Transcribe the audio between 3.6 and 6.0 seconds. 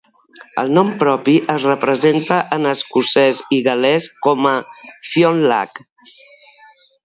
i gal·lès com a Fionnlagh.